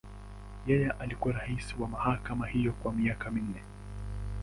Yeye 0.67 0.91
alikuwa 0.91 1.33
rais 1.33 1.75
wa 1.79 1.87
mahakama 1.87 2.47
hiyo 2.47 2.71
kwa 2.73 2.93
miaka 2.93 3.31
minne. 3.31 3.61